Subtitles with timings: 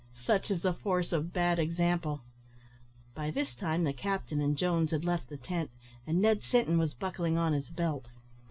[0.25, 2.21] Such is the force of bad example.
[3.13, 5.69] By this time the captain and Jones had left the tent,
[6.07, 8.07] and Ned Sinton was buckling on his belt.